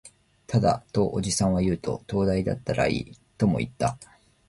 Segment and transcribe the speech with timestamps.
[0.47, 3.99] ただ、とおじさんは言うと、灯台だったらいい、とも言った